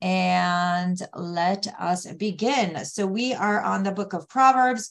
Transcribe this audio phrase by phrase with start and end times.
[0.00, 2.84] and let us begin.
[2.84, 4.90] So we are on the book of Proverbs,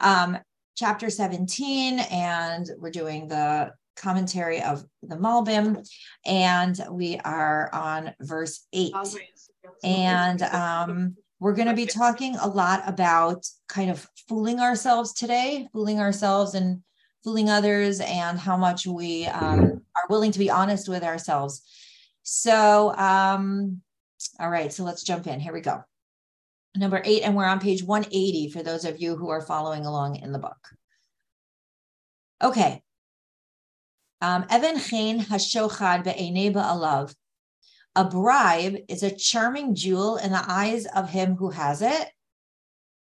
[0.00, 0.38] um,
[0.76, 5.86] chapter 17, and we're doing the commentary of the Malbim,
[6.24, 8.92] and we are on verse 8.
[9.84, 15.68] And um, we're going to be talking a lot about kind of fooling ourselves today,
[15.72, 16.82] fooling ourselves and
[17.24, 21.62] fooling others, and how much we um, are willing to be honest with ourselves.
[22.22, 23.82] So, um,
[24.38, 25.40] all right, so let's jump in.
[25.40, 25.82] Here we go.
[26.76, 30.16] Number eight, and we're on page 180 for those of you who are following along
[30.16, 30.58] in the book.
[32.42, 32.82] Okay.
[34.20, 37.14] Um, Evan Chain Hashochad Be'enei Ba'alav.
[37.96, 42.08] A bribe is a charming jewel in the eyes of him who has it.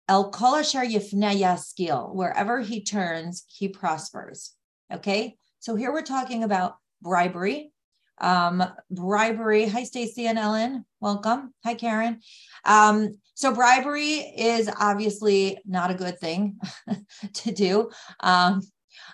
[0.08, 2.14] El Kolashar Yifne Yaskil.
[2.14, 4.52] Wherever he turns, he prospers.
[4.92, 5.36] Okay.
[5.60, 7.72] So here we're talking about bribery
[8.18, 9.66] um, bribery.
[9.66, 10.84] Hi, Stacy and Ellen.
[11.00, 11.54] Welcome.
[11.64, 12.20] Hi, Karen.
[12.64, 16.58] Um, so bribery is obviously not a good thing
[17.34, 17.90] to do.
[18.20, 18.62] Um,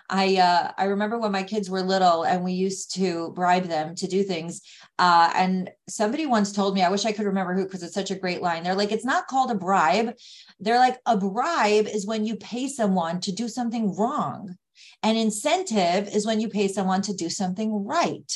[0.09, 3.95] I uh, I remember when my kids were little and we used to bribe them
[3.95, 4.61] to do things.
[4.99, 8.11] Uh, and somebody once told me, I wish I could remember who because it's such
[8.11, 8.63] a great line.
[8.63, 10.13] They're like, it's not called a bribe.
[10.59, 14.55] They're like, a bribe is when you pay someone to do something wrong.
[15.01, 18.31] An incentive is when you pay someone to do something right.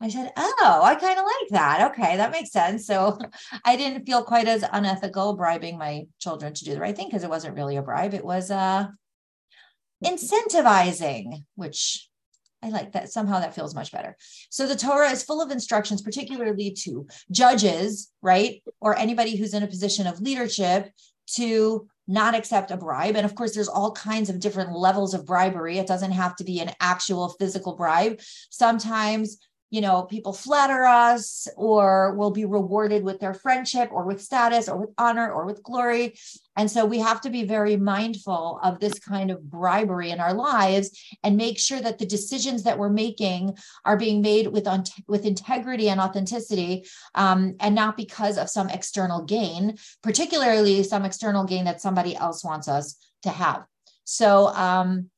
[0.00, 1.90] I said, Oh, I kind of like that.
[1.90, 2.86] Okay, that makes sense.
[2.86, 3.18] So
[3.64, 7.24] I didn't feel quite as unethical bribing my children to do the right thing because
[7.24, 8.14] it wasn't really a bribe.
[8.14, 8.86] It was uh,
[10.04, 12.08] incentivizing, which
[12.62, 13.10] I like that.
[13.10, 14.16] Somehow that feels much better.
[14.50, 18.62] So the Torah is full of instructions, particularly to judges, right?
[18.80, 20.90] Or anybody who's in a position of leadership
[21.34, 23.16] to not accept a bribe.
[23.16, 25.78] And of course, there's all kinds of different levels of bribery.
[25.78, 28.20] It doesn't have to be an actual physical bribe.
[28.50, 29.38] Sometimes
[29.70, 34.68] you know, people flatter us or will be rewarded with their friendship or with status
[34.68, 36.18] or with honor or with glory.
[36.56, 40.32] And so we have to be very mindful of this kind of bribery in our
[40.32, 40.90] lives
[41.22, 44.66] and make sure that the decisions that we're making are being made with,
[45.06, 51.44] with integrity and authenticity um, and not because of some external gain, particularly some external
[51.44, 53.64] gain that somebody else wants us to have.
[54.04, 55.10] So, um,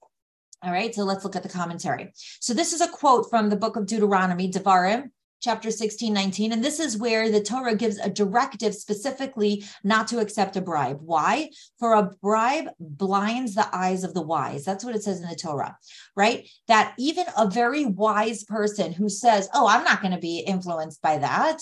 [0.62, 2.12] all right, so let's look at the commentary.
[2.40, 5.10] So this is a quote from the book of Deuteronomy, Devarim,
[5.40, 6.52] chapter 16, 19.
[6.52, 10.98] And this is where the Torah gives a directive specifically not to accept a bribe.
[11.00, 11.50] Why?
[11.78, 14.64] For a bribe blinds the eyes of the wise.
[14.64, 15.76] That's what it says in the Torah,
[16.14, 16.48] right?
[16.68, 21.00] That even a very wise person who says, Oh, I'm not going to be influenced
[21.00, 21.60] by that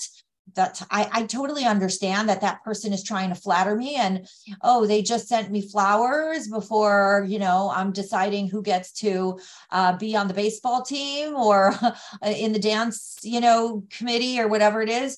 [0.55, 4.27] that I, I totally understand that that person is trying to flatter me and
[4.61, 9.39] oh they just sent me flowers before you know i'm deciding who gets to
[9.71, 11.73] uh, be on the baseball team or
[12.25, 15.17] in the dance you know committee or whatever it is.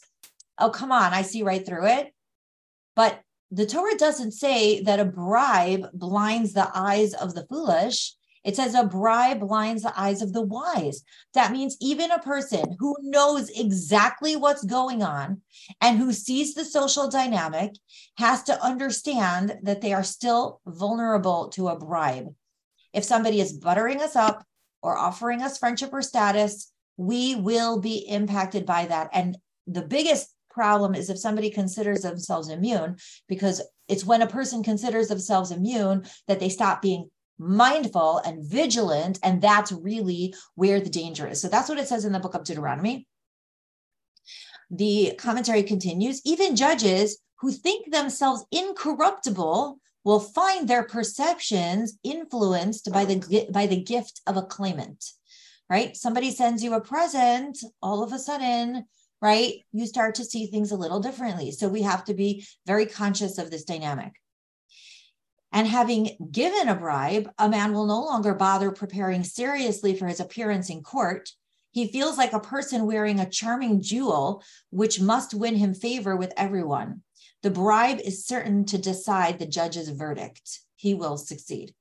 [0.58, 2.14] Oh come on i see right through it.
[2.96, 3.22] But
[3.52, 8.74] the torah doesn't say that a bribe blinds the eyes of the foolish it says
[8.74, 11.04] a bribe blinds the eyes of the wise.
[11.34, 15.42] That means even a person who knows exactly what's going on
[15.80, 17.74] and who sees the social dynamic
[18.18, 22.34] has to understand that they are still vulnerable to a bribe.
[22.94, 24.44] If somebody is buttering us up
[24.82, 29.10] or offering us friendship or status, we will be impacted by that.
[29.14, 29.38] And
[29.68, 32.98] the biggest problem is if somebody considers themselves immune,
[33.28, 37.10] because it's when a person considers themselves immune that they stop being
[37.42, 39.20] mindful and vigilant.
[39.24, 41.42] And that's really where the danger is.
[41.42, 43.08] So that's what it says in the book of Deuteronomy.
[44.70, 53.06] The commentary continues even judges who think themselves incorruptible will find their perceptions influenced by
[53.06, 55.04] the by the gift of a claimant
[55.70, 58.86] right somebody sends you a present all of a sudden
[59.22, 62.86] right you start to see things a little differently so we have to be very
[62.86, 64.14] conscious of this dynamic
[65.52, 70.20] and having given a bribe, a man will no longer bother preparing seriously for his
[70.20, 71.30] appearance in court.
[71.72, 76.34] He feels like a person wearing a charming jewel, which must win him favor with
[76.38, 77.02] everyone.
[77.44, 80.60] The bribe is certain to decide the judge's verdict.
[80.76, 81.74] He will succeed.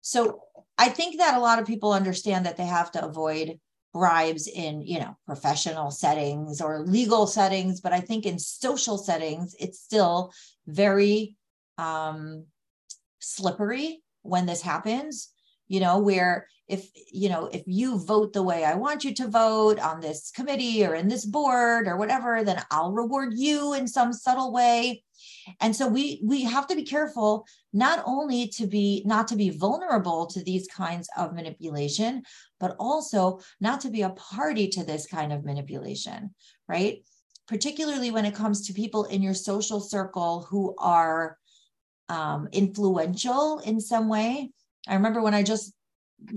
[0.00, 0.42] So
[0.78, 3.58] I think that a lot of people understand that they have to avoid
[3.92, 9.54] bribes in you know professional settings or legal settings but i think in social settings
[9.60, 10.32] it's still
[10.66, 11.36] very
[11.78, 12.46] um,
[13.22, 15.30] slippery when this happens
[15.68, 19.28] you know where if you know if you vote the way i want you to
[19.28, 23.86] vote on this committee or in this board or whatever then i'll reward you in
[23.86, 25.02] some subtle way.
[25.60, 29.50] And so we we have to be careful not only to be not to be
[29.50, 32.22] vulnerable to these kinds of manipulation
[32.58, 36.34] but also not to be a party to this kind of manipulation
[36.68, 37.04] right?
[37.48, 41.38] Particularly when it comes to people in your social circle who are
[42.12, 44.50] um, influential in some way.
[44.86, 45.72] I remember when I just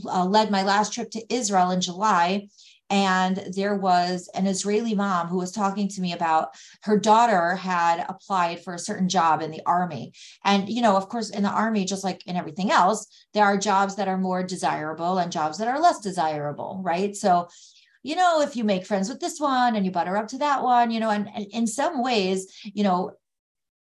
[0.05, 2.47] uh, led my last trip to Israel in July,
[2.89, 6.49] and there was an Israeli mom who was talking to me about
[6.83, 10.13] her daughter had applied for a certain job in the army.
[10.43, 13.57] And, you know, of course, in the army, just like in everything else, there are
[13.57, 17.15] jobs that are more desirable and jobs that are less desirable, right?
[17.15, 17.47] So,
[18.03, 20.61] you know, if you make friends with this one and you butter up to that
[20.61, 22.99] one, you know, and, and in some ways, you know,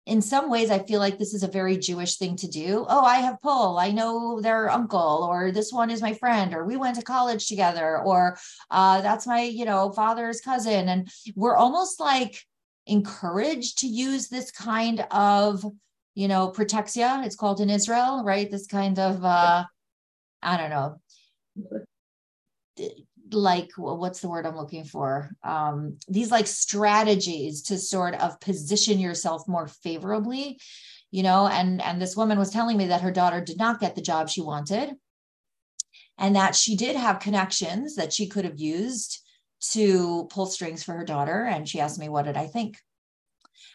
[0.06, 2.84] in some ways i feel like this is a very jewish thing to do.
[2.88, 6.64] Oh i have pull i know their uncle or this one is my friend or
[6.64, 8.38] we went to college together or
[8.70, 10.88] uh, that's my you know father's cousin.
[10.88, 12.42] And we're almost like
[12.86, 15.64] encouraged to use this kind of
[16.14, 17.24] you know protexia.
[17.24, 18.50] It's called in israel right?
[18.50, 19.64] This kind of uh
[20.42, 21.00] i don't know
[23.34, 25.30] like what's the word i'm looking for?
[25.42, 30.58] Um, these like strategies to sort of position yourself more favorably
[31.10, 33.94] you know and and this woman was telling me that her daughter did not get
[33.94, 34.94] the job she wanted
[36.18, 39.20] and that she did have connections that she could have used
[39.60, 42.78] to pull strings for her daughter and she asked me what did i think?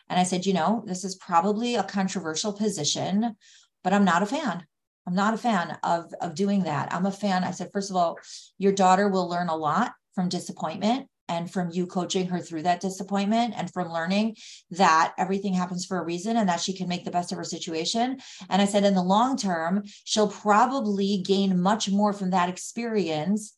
[0.10, 3.36] And i said you know this is probably a controversial position
[3.84, 4.66] but i'm not a fan
[5.10, 6.94] I'm not a fan of, of doing that.
[6.94, 7.44] I'm a fan.
[7.44, 8.20] I said, first of all,
[8.60, 12.80] your daughter will learn a lot from disappointment and from you coaching her through that
[12.80, 14.36] disappointment and from learning
[14.70, 17.44] that everything happens for a reason and that she can make the best of her
[17.44, 18.20] situation.
[18.52, 23.56] And I said, in the long term, she'll probably gain much more from that experience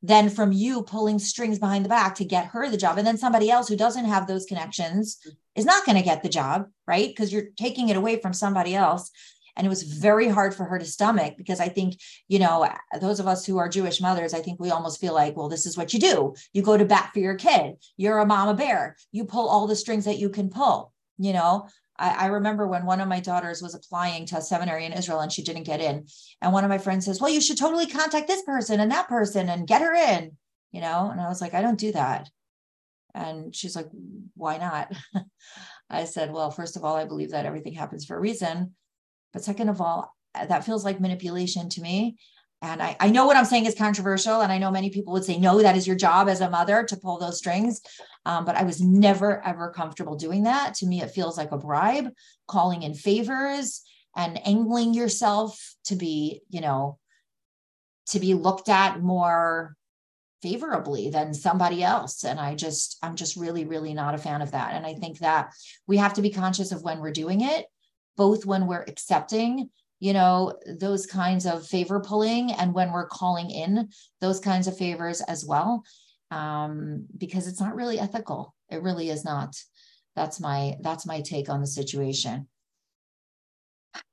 [0.00, 2.98] than from you pulling strings behind the back to get her the job.
[2.98, 5.18] And then somebody else who doesn't have those connections
[5.56, 7.08] is not going to get the job, right?
[7.08, 9.10] Because you're taking it away from somebody else
[9.56, 11.94] and it was very hard for her to stomach because i think
[12.28, 12.68] you know
[13.00, 15.66] those of us who are jewish mothers i think we almost feel like well this
[15.66, 18.96] is what you do you go to bat for your kid you're a mama bear
[19.12, 21.66] you pull all the strings that you can pull you know
[21.96, 25.20] I, I remember when one of my daughters was applying to a seminary in Israel
[25.20, 26.06] and she didn't get in.
[26.42, 29.08] And one of my friends says, Well, you should totally contact this person and that
[29.08, 30.36] person and get her in,
[30.72, 31.10] you know?
[31.10, 32.28] And I was like, I don't do that.
[33.14, 33.88] And she's like,
[34.34, 34.92] Why not?
[35.90, 38.74] I said, Well, first of all, I believe that everything happens for a reason.
[39.34, 42.16] But second of all, that feels like manipulation to me.
[42.62, 44.40] And I, I know what I'm saying is controversial.
[44.40, 46.82] And I know many people would say, no, that is your job as a mother
[46.84, 47.82] to pull those strings.
[48.24, 50.74] Um, but I was never, ever comfortable doing that.
[50.76, 52.08] To me, it feels like a bribe,
[52.48, 53.82] calling in favors
[54.16, 56.98] and angling yourself to be, you know,
[58.06, 59.76] to be looked at more
[60.42, 64.50] favorably than somebody else and i just i'm just really really not a fan of
[64.50, 65.50] that and i think that
[65.86, 67.64] we have to be conscious of when we're doing it
[68.16, 69.70] both when we're accepting
[70.00, 73.88] you know those kinds of favor pulling and when we're calling in
[74.20, 75.82] those kinds of favors as well.
[76.30, 78.54] Um, because it's not really ethical.
[78.68, 79.56] It really is not.
[80.16, 82.48] That's my that's my take on the situation.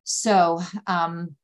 [0.04, 1.36] So um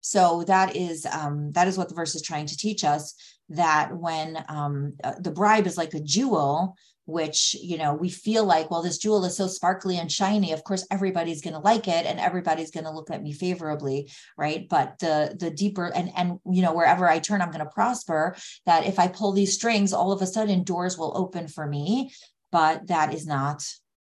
[0.00, 3.14] so that is um that is what the verse is trying to teach us
[3.48, 8.44] that when um uh, the bribe is like a jewel which you know we feel
[8.44, 11.88] like well this jewel is so sparkly and shiny of course everybody's going to like
[11.88, 14.68] it and everybody's going to look at me favorably right?
[14.68, 18.36] But the the deeper and and you know wherever i turn i'm going to prosper
[18.66, 22.12] that if i pull these strings all of a sudden doors will open for me.
[22.50, 23.64] But that is not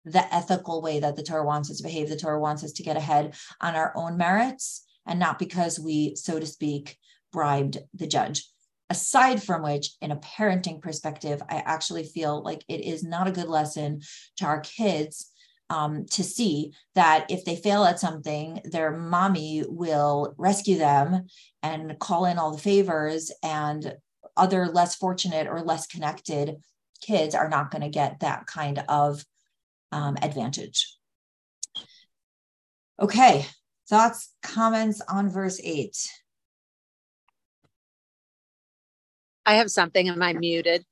[0.06, 2.10] the ethical way that the torah wants us to behave.
[2.10, 6.16] The torah wants us to get ahead on our own merits and not because we
[6.16, 6.98] so to speak
[7.32, 8.46] bribed the judge
[8.90, 13.32] aside from which in a parenting perspective i actually feel like it is not a
[13.32, 14.02] good lesson
[14.38, 15.30] to our kids
[15.70, 21.26] um, to see that if they fail at something their mommy will rescue them
[21.64, 23.96] and call in all the favors and
[24.36, 26.58] other less fortunate or less connected
[27.02, 29.24] kids are not going to get that kind of
[29.92, 30.96] um, advantage.
[33.00, 33.46] Okay
[33.90, 35.96] thoughts comments on verse 8
[39.46, 40.10] I have something.
[40.10, 40.86] Am I muted?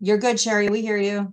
[0.00, 0.68] You're good, Sherry.
[0.68, 1.32] We hear you.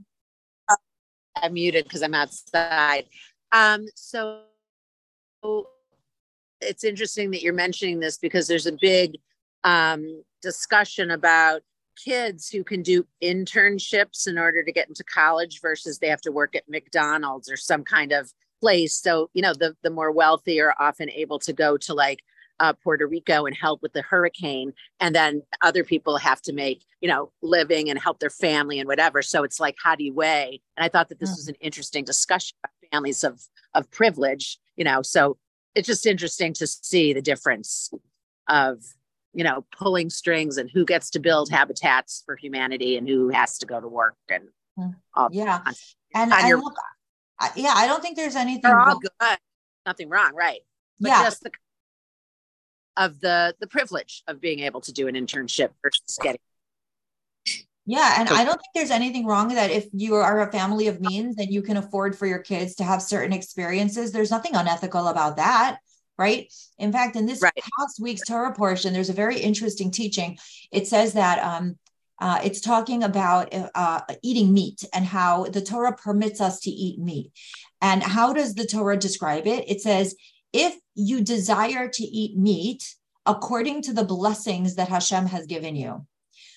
[1.41, 3.05] I'm muted because I'm outside.
[3.51, 4.41] Um, so
[6.61, 9.17] it's interesting that you're mentioning this because there's a big
[9.63, 11.61] um, discussion about
[12.03, 16.31] kids who can do internships in order to get into college versus they have to
[16.31, 18.93] work at McDonald's or some kind of place.
[18.95, 22.19] So, you know, the the more wealthy are often able to go to like
[22.59, 24.73] uh, Puerto Rico and help with the hurricane.
[24.99, 28.87] And then other people have to make, you know, living and help their family and
[28.87, 29.21] whatever.
[29.21, 30.61] So it's like, how do you weigh?
[30.75, 31.37] And I thought that this mm.
[31.37, 33.41] was an interesting discussion about families of,
[33.73, 35.37] of privilege, you know, so
[35.75, 37.91] it's just interesting to see the difference
[38.47, 38.79] of,
[39.33, 43.59] you know, pulling strings and who gets to build habitats for humanity and who has
[43.59, 44.45] to go to work and
[45.13, 45.61] all yeah
[46.13, 46.75] and, on and your- look,
[47.39, 49.37] I, yeah i don't think there's anything they're all wrong- good
[49.85, 50.61] nothing wrong right
[50.99, 51.51] but yeah just the
[52.97, 56.39] of the the privilege of being able to do an internship versus getting
[57.85, 60.87] Yeah, and I don't think there's anything wrong with that if you are a family
[60.87, 64.55] of means and you can afford for your kids to have certain experiences, there's nothing
[64.55, 65.77] unethical about that,
[66.17, 66.51] right?
[66.77, 67.53] In fact, in this Right.
[67.79, 70.37] past week's Torah portion, there's a very interesting teaching.
[70.69, 71.77] It says that um,
[72.19, 76.99] uh, it's talking about uh, eating meat and how the Torah permits us to eat
[76.99, 77.31] meat.
[77.81, 79.63] And how does the Torah describe it?
[79.69, 80.15] It says,
[80.53, 86.05] if you desire to eat meat according to the blessings that Hashem has given you.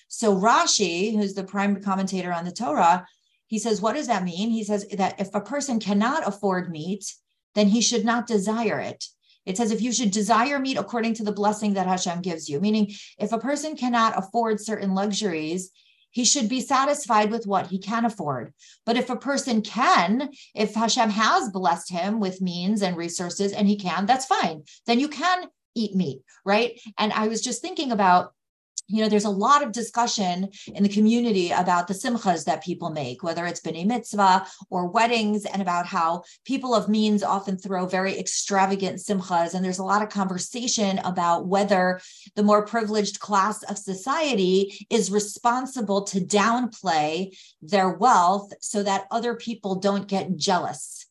[0.07, 3.05] So Rashi, who's the prime commentator on the Torah,
[3.47, 4.49] he says, what does that mean?
[4.49, 7.13] He says that if a person cannot afford meat,
[7.53, 9.05] then he should not desire it.
[9.45, 12.59] It says if you should desire meat according to the blessing that Hashem gives you,
[12.59, 15.71] meaning if a person cannot afford certain luxuries,
[16.11, 18.53] he should be satisfied with what he can afford.
[18.85, 23.67] But if a person can, if Hashem has blessed him with means and resources and
[23.67, 24.63] he can, that's fine.
[24.85, 26.79] Then you can eat meat, right?
[26.97, 28.33] And I was just thinking about
[28.91, 32.89] you know, there's a lot of discussion in the community about the simchas that people
[32.89, 37.85] make, whether it's b'nai mitzvah or weddings, and about how people of means often throw
[37.85, 39.53] very extravagant simchas.
[39.53, 42.01] And there's a lot of conversation about whether
[42.35, 49.35] the more privileged class of society is responsible to downplay their wealth so that other
[49.35, 51.05] people don't get jealous.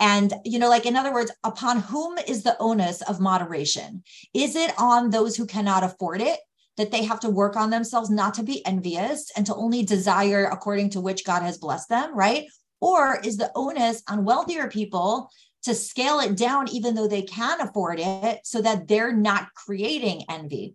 [0.00, 4.04] And, you know, like in other words, upon whom is the onus of moderation?
[4.32, 6.38] Is it on those who cannot afford it?
[6.76, 10.44] That they have to work on themselves not to be envious and to only desire
[10.44, 12.46] according to which God has blessed them, right?
[12.80, 15.30] Or is the onus on wealthier people
[15.62, 20.24] to scale it down, even though they can afford it, so that they're not creating
[20.28, 20.74] envy?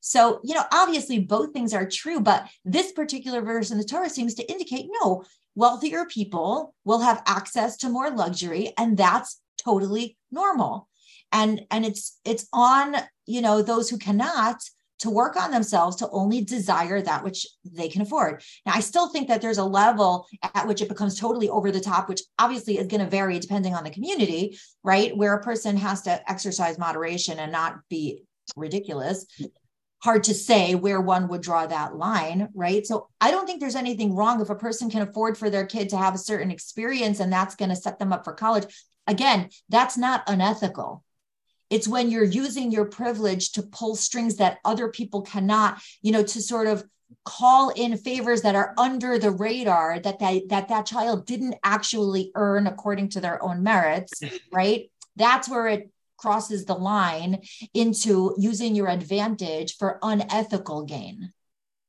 [0.00, 4.10] So, you know, obviously both things are true, but this particular verse in the Torah
[4.10, 5.24] seems to indicate no,
[5.54, 10.88] wealthier people will have access to more luxury, and that's totally normal.
[11.32, 14.60] And and it's it's on, you know, those who cannot
[14.98, 18.42] to work on themselves to only desire that which they can afford.
[18.64, 21.80] Now, I still think that there's a level at which it becomes totally over the
[21.80, 25.16] top, which obviously is going to vary depending on the community, right?
[25.16, 28.22] Where a person has to exercise moderation and not be
[28.56, 29.26] ridiculous.
[30.02, 32.86] Hard to say where one would draw that line, right?
[32.86, 35.88] So I don't think there's anything wrong if a person can afford for their kid
[35.90, 38.66] to have a certain experience and that's going to set them up for college.
[39.06, 41.02] Again, that's not unethical
[41.70, 46.22] it's when you're using your privilege to pull strings that other people cannot, you know,
[46.22, 46.84] to sort of
[47.24, 52.30] call in favors that are under the radar that that that, that child didn't actually
[52.34, 54.90] earn according to their own merits, right?
[55.16, 57.42] That's where it crosses the line
[57.74, 61.32] into using your advantage for unethical gain.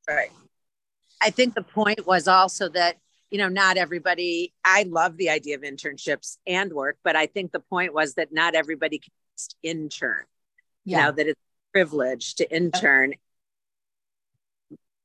[0.08, 0.30] Right.
[1.20, 2.98] I think the point was also that,
[3.30, 7.52] you know, not everybody, I love the idea of internships and work, but I think
[7.52, 10.24] the point was that not everybody can just intern.
[10.84, 11.04] You Yeah.
[11.06, 13.14] know, that it's a privilege to intern.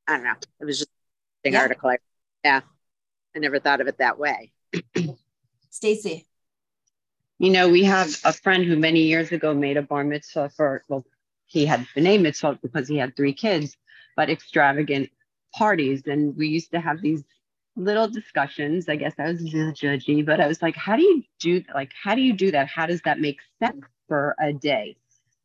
[0.08, 0.36] I don't know.
[0.60, 0.92] It was just
[1.46, 1.60] an Yeah.
[1.62, 1.90] article.
[1.90, 1.98] I,
[2.44, 2.62] yeah.
[3.36, 4.52] I never thought of it that way.
[5.70, 6.28] Stacy.
[7.40, 10.84] You know, we have a friend who many years ago made a bar mitzvah for,
[10.88, 11.06] well,
[11.46, 13.76] he had the b'nai mitzvah because he had three kids,
[14.16, 15.10] but extravagant
[15.54, 16.04] parties.
[16.08, 17.24] And we used to have these
[17.76, 18.88] little discussions.
[18.88, 21.64] I guess I was a little judgy, but I was like, how do you do
[21.74, 22.68] like how do you do that?
[22.68, 23.84] How does that make sense
[24.14, 24.96] for a day?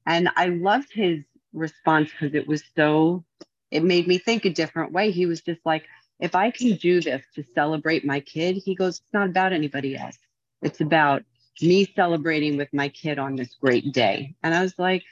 [0.05, 3.25] And I loved his response because it was so
[3.71, 5.11] it made me think a different way.
[5.11, 5.85] He was just like,
[6.21, 9.97] if I can do this to celebrate my kid, he goes, it's not about anybody
[9.97, 10.19] else.
[10.61, 11.23] It's about
[11.63, 14.35] me celebrating with my kid on this great day.
[14.43, 15.05] And I was like,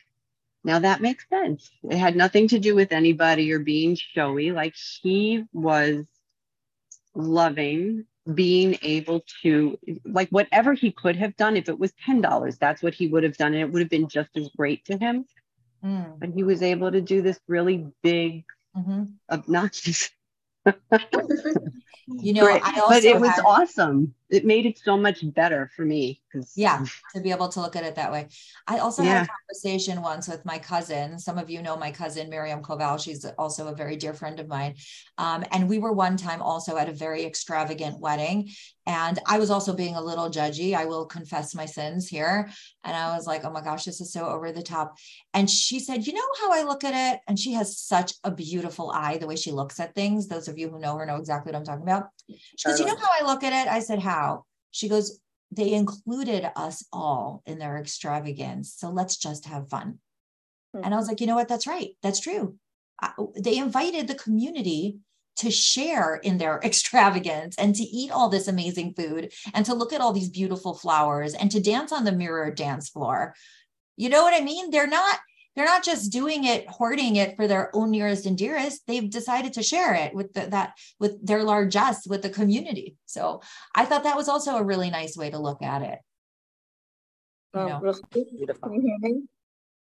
[0.63, 1.71] now that makes sense.
[1.83, 4.53] It had nothing to do with anybody or being showy.
[4.53, 6.05] Like he was
[7.15, 12.83] loving being able to, like, whatever he could have done, if it was $10, that's
[12.83, 13.54] what he would have done.
[13.54, 15.26] And it would have been just as great to him.
[15.85, 18.45] Mm, But he was able to do this really big,
[18.76, 19.12] mhm.
[19.30, 20.11] obnoxious.
[22.09, 22.47] You know.
[22.62, 24.14] I also but it was awesome.
[24.28, 26.85] It made it so much better for me because Yeah.
[27.14, 28.28] to be able to look at it that way.
[28.66, 29.18] I also Yeah.
[29.18, 31.18] had a conversation once with my cousin.
[31.18, 32.99] Some of you know my cousin Miriam Koval.
[33.02, 34.75] She's also a very dear friend of mine.
[35.16, 38.50] Um, and we were one time also at a very extravagant wedding.
[38.88, 40.75] And I was also being a little judgy.
[40.75, 42.49] I will confess my sins here.
[42.85, 44.97] And I was like, oh my gosh, this is so over the top.
[45.35, 47.21] And she said, you know how I look at it?
[47.28, 50.28] And she has such a beautiful eye, the way she looks at things.
[50.28, 52.04] Those of you who know her know exactly what I'm talking about.
[52.28, 53.71] She goes, you know how I look at it?
[53.71, 54.16] I said, how?
[54.71, 55.21] She goes,
[55.51, 58.75] they included us all in their extravagance.
[58.77, 59.99] So let's just have fun.
[60.75, 60.83] Hmm.
[60.85, 61.49] And I was like, you know what?
[61.49, 61.91] That's right.
[62.03, 62.57] That's true.
[63.01, 64.99] I, they invited the community
[65.37, 69.93] to share in their extravagance and to eat all this amazing food and to look
[69.93, 73.35] at all these beautiful flowers and to dance on the mirror dance floor.
[73.97, 74.71] You know what I mean?
[74.71, 75.19] They're not
[75.57, 78.87] they're not just doing it hoarding it for their own nearest and dearest.
[78.87, 82.97] They've decided to share it with the, that with their largesse with the community.
[83.07, 83.41] So
[83.75, 85.99] i thought that was also a really nice way to look at it.
[87.55, 87.95] You oh, know?
[88.13, 88.69] Beautiful.
[88.69, 89.23] Can you hear me?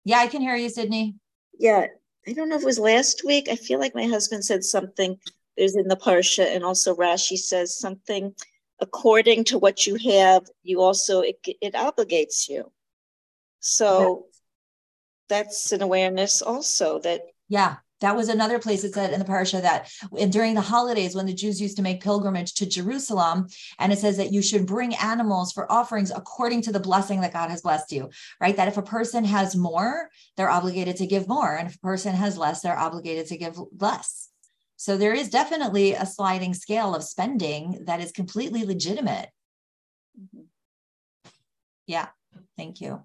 [0.06, 1.16] yeah i can hear you sydney.
[1.58, 1.88] Yeah
[2.28, 3.48] i don't know if it was last week.
[3.50, 5.18] I feel like my husband said something
[5.58, 8.36] there's in the parsha and also rashi says something
[8.82, 12.70] according to what you have you also it, it obligates you.
[13.62, 14.26] So
[15.34, 19.62] that's an awareness also that yeah that was another place it said in the parasha
[19.62, 19.90] that
[20.30, 23.48] during the holidays when the Jews used to make pilgrimage to Jerusalem,
[23.80, 27.32] and it says that you should bring animals for offerings according to the blessing that
[27.32, 28.10] God has blessed you,
[28.42, 28.58] right?
[28.58, 31.56] That if a person has more, they're obligated to give more.
[31.56, 34.28] And if a person has less, they're obligated to give less.
[34.76, 39.30] So there is definitely a sliding scale of spending that is completely legitimate.
[40.20, 40.42] Mm-hmm.
[41.88, 42.08] Yeah,
[42.58, 43.02] thank you.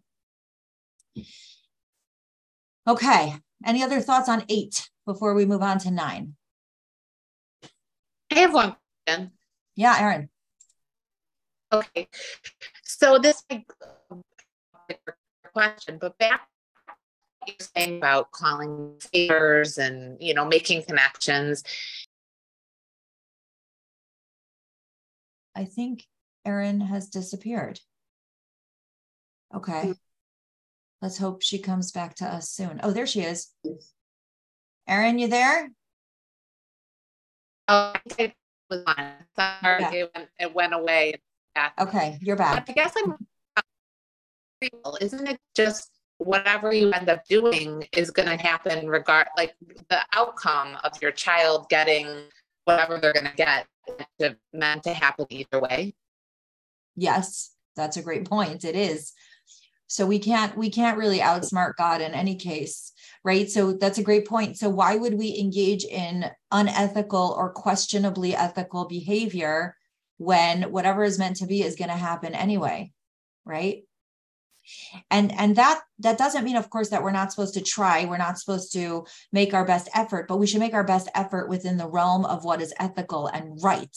[2.88, 3.34] Okay.
[3.66, 6.36] Any other thoughts on eight before we move on to nine?
[8.32, 8.76] I have one
[9.06, 9.32] question.
[9.76, 10.30] Yeah, Erin.
[11.70, 12.08] Okay.
[12.82, 13.44] So this
[15.52, 16.48] question, but back
[17.46, 21.64] you're saying about calling favors and you know making connections.
[25.54, 26.06] I think
[26.44, 27.80] Erin has disappeared.
[29.54, 29.88] Okay.
[29.88, 29.92] Hmm.
[31.00, 32.80] Let's hope she comes back to us soon.
[32.82, 33.52] Oh, there she is.
[34.88, 35.70] Erin, you there?
[37.68, 38.32] Oh, it
[38.68, 39.12] was on.
[39.38, 39.92] Sorry, yeah.
[39.92, 41.14] it, went, it, went, away.
[41.54, 41.70] Yeah.
[41.78, 42.68] Okay, you're back.
[42.68, 43.16] I guess I'm.
[45.00, 49.54] Isn't it just whatever you end up doing is going to happen regard like
[49.88, 52.06] the outcome of your child getting
[52.64, 55.94] whatever they're going to get meant to happen either way
[56.96, 59.12] yes that's a great point it is
[59.88, 62.92] so we can't we can't really outsmart god in any case
[63.24, 63.50] right?
[63.50, 64.56] So that's a great point.
[64.56, 69.76] So why would we engage in unethical or questionably ethical behavior
[70.18, 72.92] when whatever is meant to be is going to happen anyway
[73.44, 73.84] right?
[75.10, 78.18] And and that that doesn't mean of course that we're not supposed to try we're
[78.18, 81.78] not supposed to make our best effort but we should make our best effort within
[81.78, 83.96] the realm of what is ethical and right.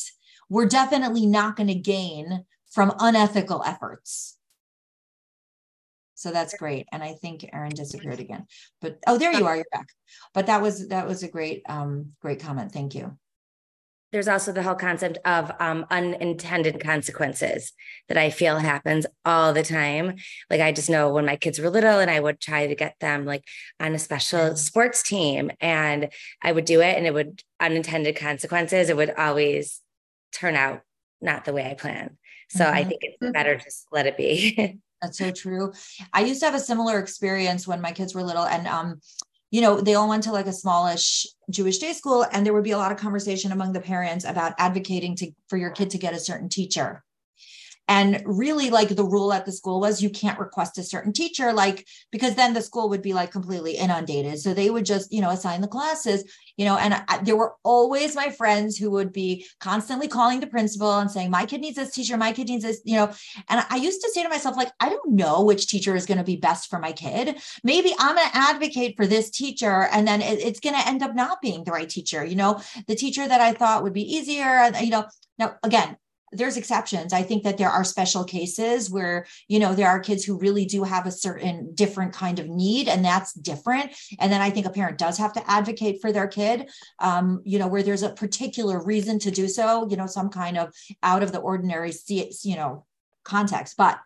[0.49, 4.37] We're definitely not going to gain from unethical efforts
[6.21, 6.87] so that's great.
[6.91, 8.45] And I think Erin disappeared again.
[8.79, 9.55] But oh, there you are.
[9.55, 9.87] You're back.
[10.35, 12.71] But that was that was a great um great comment.
[12.71, 13.17] Thank you.
[14.11, 17.71] There's also the whole concept of um, unintended consequences
[18.07, 20.17] that I feel happens all the time.
[20.49, 22.99] Like I just know when my kids were little, and I would try to get
[22.99, 23.43] them like
[23.79, 26.09] on a special sports team, and
[26.43, 28.91] I would do it, and it would unintended consequences.
[28.91, 29.81] It would always
[30.31, 30.81] turn out
[31.19, 32.17] not the way I planned.
[32.49, 32.75] So mm-hmm.
[32.75, 34.79] I think it's better just let it be.
[35.01, 35.73] That's so true.
[36.13, 39.01] I used to have a similar experience when my kids were little, and um,
[39.49, 42.63] you know, they all went to like a smallish Jewish day school, and there would
[42.63, 45.97] be a lot of conversation among the parents about advocating to for your kid to
[45.97, 47.03] get a certain teacher.
[47.91, 51.51] And really, like the rule at the school was you can't request a certain teacher,
[51.51, 54.39] like, because then the school would be like completely inundated.
[54.39, 56.23] So they would just, you know, assign the classes,
[56.55, 60.47] you know, and I, there were always my friends who would be constantly calling the
[60.47, 63.11] principal and saying, my kid needs this teacher, my kid needs this, you know.
[63.49, 66.17] And I used to say to myself, like, I don't know which teacher is going
[66.17, 67.41] to be best for my kid.
[67.61, 71.03] Maybe I'm going to advocate for this teacher, and then it, it's going to end
[71.03, 74.15] up not being the right teacher, you know, the teacher that I thought would be
[74.15, 74.71] easier.
[74.79, 75.05] You know,
[75.37, 75.97] now again,
[76.31, 77.13] there's exceptions.
[77.13, 80.65] I think that there are special cases where, you know, there are kids who really
[80.65, 83.91] do have a certain different kind of need, and that's different.
[84.19, 87.59] And then I think a parent does have to advocate for their kid, um, you
[87.59, 91.23] know, where there's a particular reason to do so, you know, some kind of out
[91.23, 92.85] of the ordinary, you know,
[93.23, 93.75] context.
[93.77, 93.99] But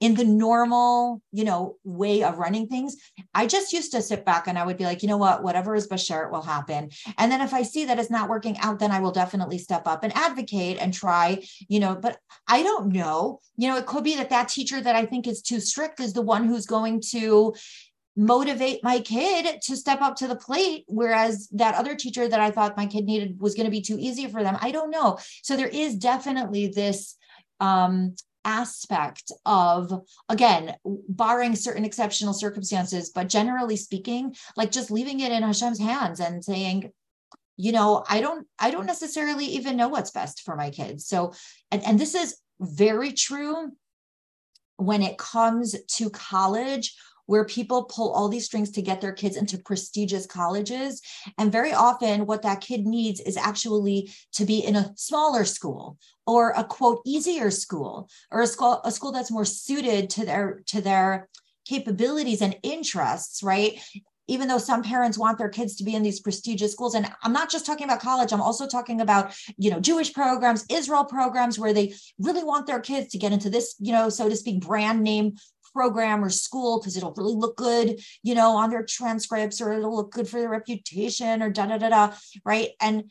[0.00, 2.96] in the normal, you know, way of running things,
[3.34, 5.74] I just used to sit back and I would be like, you know what, whatever
[5.74, 6.90] is bashert will happen.
[7.18, 9.86] And then if I see that it's not working out, then I will definitely step
[9.86, 14.04] up and advocate and try, you know, but I don't know, you know, it could
[14.04, 17.02] be that that teacher that I think is too strict is the one who's going
[17.10, 17.54] to
[18.16, 22.50] motivate my kid to step up to the plate whereas that other teacher that i
[22.50, 25.16] thought my kid needed was going to be too easy for them i don't know.
[25.42, 27.16] So there is definitely this
[27.60, 29.92] um aspect of
[30.28, 30.74] again
[31.08, 36.42] barring certain exceptional circumstances but generally speaking like just leaving it in hashem's hands and
[36.42, 36.90] saying
[37.60, 41.06] you know i don't i don't necessarily even know what's best for my kids.
[41.06, 41.34] So
[41.70, 43.72] and, and this is very true
[44.76, 46.94] when it comes to college
[47.30, 51.00] where people pull all these strings to get their kids into prestigious colleges.
[51.38, 55.96] And very often, what that kid needs is actually to be in a smaller school
[56.26, 60.62] or a quote easier school or a school a school that's more suited to their
[60.66, 61.28] to their
[61.64, 63.78] capabilities and interests right?
[64.26, 66.96] Even though some parents want their kids to be in these prestigious schools.
[66.96, 68.32] And i'm not just talking about college.
[68.32, 72.80] I'm also talking about you know jewish programs israel programs where they really want their
[72.80, 75.36] kids to get into this you know so to speak brand name
[75.72, 79.94] program or school because it'll really look good you know on their transcripts or it'll
[79.94, 82.12] look good for their reputation or da da da da
[82.44, 83.10] right and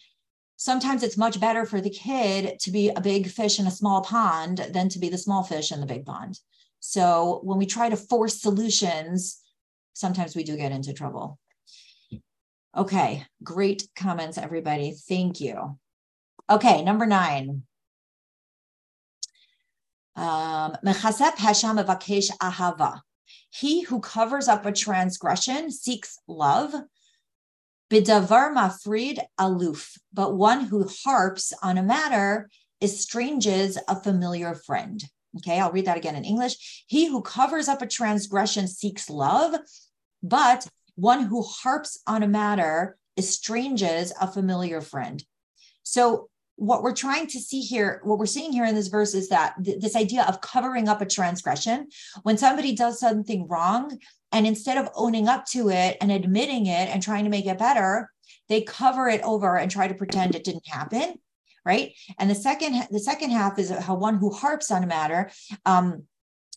[0.57, 4.01] sometimes it's much better for the kid to be a big fish in a small
[4.01, 6.37] pond than to be the small fish in the big pond
[6.79, 9.41] so when we try to force solutions
[9.99, 11.37] sometimes we do get into trouble.
[12.75, 14.95] Okay, great comments, everybody.
[15.07, 15.77] Thank you.
[16.49, 17.63] Okay, number nine.
[20.15, 20.75] Um,
[23.51, 26.73] he who covers up a transgression seeks love.
[27.89, 32.49] Bidavar mafrid aluf, but one who harps on a matter
[32.81, 35.03] estranges a familiar friend.
[35.37, 36.83] Okay, I'll read that again in English.
[36.87, 39.55] He who covers up a transgression seeks love,
[40.21, 45.23] but one who harps on a matter estranges a familiar friend.
[45.83, 49.29] So, what we're trying to see here, what we're seeing here in this verse is
[49.29, 51.87] that th- this idea of covering up a transgression,
[52.23, 53.97] when somebody does something wrong,
[54.31, 57.57] and instead of owning up to it and admitting it and trying to make it
[57.57, 58.11] better,
[58.47, 61.15] they cover it over and try to pretend it didn't happen
[61.65, 65.29] right and the second the second half is how one who harps on a matter
[65.65, 66.03] um,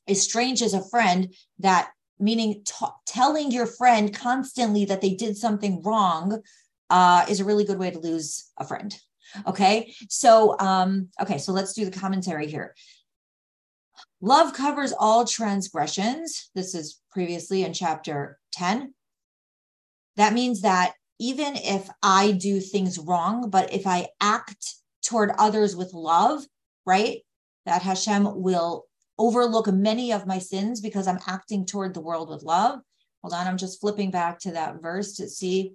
[0.07, 1.91] estranges a friend that
[2.23, 6.41] meaning t- telling your friend constantly that they did something wrong
[6.89, 8.97] uh, is a really good way to lose a friend.
[9.47, 9.95] Okay.
[10.09, 11.39] So, um, okay.
[11.39, 12.75] So let's do the commentary here.
[14.21, 16.51] Love covers all transgressions.
[16.55, 18.95] This is previously in chapter 10.
[20.17, 25.75] That means that even if I do things wrong, but if I act toward others
[25.75, 26.45] with love,
[26.87, 27.21] right,
[27.67, 28.87] that Hashem will
[29.19, 32.81] overlook many of my sins because I'm acting toward the world with love.
[33.23, 35.75] Hold on, I'm just flipping back to that verse to see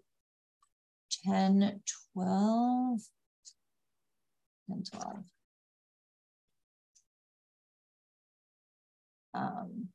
[1.25, 1.81] 10,
[2.13, 2.99] 12,
[4.69, 5.23] 10, 12.
[9.33, 9.87] Um,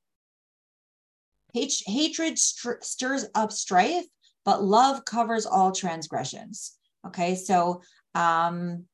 [1.52, 4.04] hatred stirs up strife,
[4.44, 6.76] but love covers all transgressions.
[7.06, 7.82] Okay, so
[8.14, 8.84] um,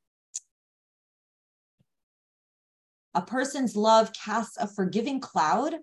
[3.18, 5.74] A person's love casts a forgiving cloud,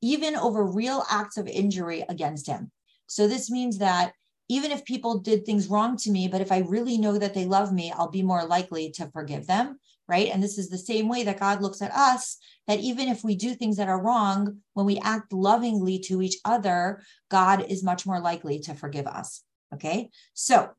[0.00, 2.70] even over real acts of injury against him.
[3.06, 4.14] So this means that
[4.48, 7.44] even if people did things wrong to me, but if I really know that they
[7.44, 9.78] love me, I'll be more likely to forgive them.
[10.06, 10.30] Right.
[10.32, 13.36] And this is the same way that God looks at us, that even if we
[13.36, 18.06] do things that are wrong, when we act lovingly to each other, God is much
[18.06, 19.42] more likely to forgive us.
[19.74, 20.08] Okay.
[20.32, 20.70] So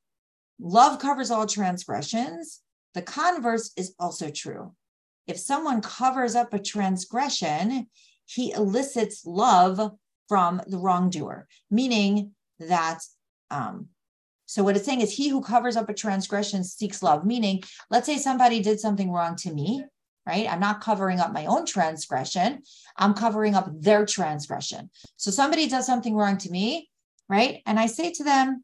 [0.59, 2.61] love covers all transgressions.
[2.95, 4.73] The converse is also true
[5.29, 7.87] if someone covers up a transgression,
[8.25, 9.91] he elicits love
[10.27, 13.03] from the wrongdoer, meaning that.
[13.51, 13.87] Um,
[14.45, 18.07] so, what it's saying is, he who covers up a transgression seeks love, meaning, let's
[18.07, 19.85] say somebody did something wrong to me,
[20.25, 20.51] right?
[20.51, 22.63] I'm not covering up my own transgression,
[22.97, 24.89] I'm covering up their transgression.
[25.17, 26.89] So, somebody does something wrong to me,
[27.27, 27.61] right?
[27.67, 28.63] And I say to them,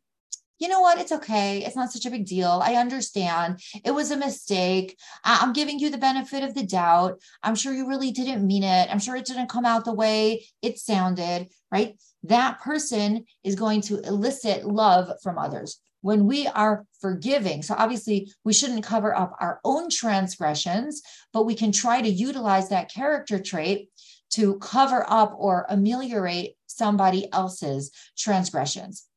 [0.60, 1.00] you know what?
[1.00, 1.64] It's okay.
[1.66, 2.62] It's not such a big deal.
[2.64, 3.60] I understand.
[3.84, 4.98] It was a mistake.
[5.24, 7.22] I- am giving you the benefit of the doubt.
[7.44, 8.90] I'm sure you really didn't mean it.
[8.90, 11.98] I'm sure it didn't come out the way it sounded, right?
[12.28, 15.80] That person is going to elicit love from others.
[16.02, 21.02] When we are forgiving, so obviously we shouldn't cover up our own transgressions,
[21.34, 23.90] but we can try to utilize that character trait
[24.32, 29.08] to cover up or ameliorate somebody else's transgressions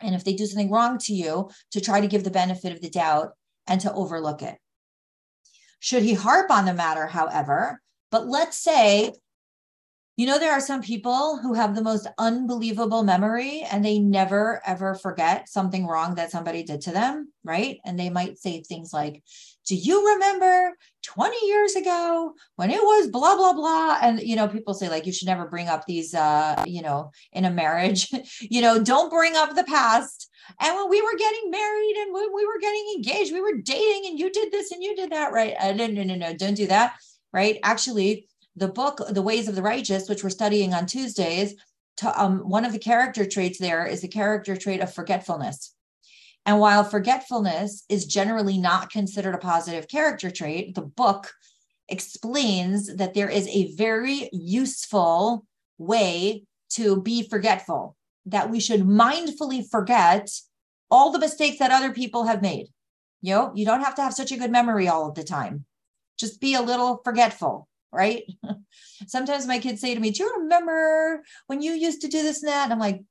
[0.00, 2.80] and if they do something wrong to you, to try to give the benefit of
[2.80, 3.32] the doubt
[3.66, 4.58] and to overlook it.
[5.80, 7.80] Should he harp on the matter, however,
[8.10, 9.12] but let's say
[10.16, 14.62] you know, there are some people who have the most unbelievable memory and they never
[14.64, 17.78] ever forget something wrong that somebody did to them, right?
[17.84, 19.24] And they might say things like,
[19.66, 23.98] Do you remember 20 years ago when it was blah, blah, blah?
[24.00, 27.10] And, you know, people say, like, you should never bring up these, uh, you know,
[27.32, 28.08] in a marriage,
[28.40, 30.30] you know, don't bring up the past.
[30.60, 34.10] And when we were getting married and when we were getting engaged, we were dating
[34.10, 35.54] and you did this and you did that, right?
[35.58, 36.94] Uh, no, no, no, no, don't do that,
[37.32, 37.58] right?
[37.64, 41.54] Actually, the book, The Ways of the Righteous, which we're studying on Tuesdays,
[41.98, 45.74] to, um, one of the character traits there is the character trait of forgetfulness.
[46.46, 51.32] And while forgetfulness is generally not considered a positive character trait, the book
[51.88, 55.46] explains that there is a very useful
[55.78, 60.30] way to be forgetful, that we should mindfully forget
[60.90, 62.68] all the mistakes that other people have made.
[63.22, 65.64] You know, you don't have to have such a good memory all of the time.
[66.18, 68.24] Just be a little forgetful, right?
[69.06, 72.42] Sometimes my kids say to me, Do you remember when you used to do this
[72.42, 72.64] and that?
[72.64, 73.02] And I'm like,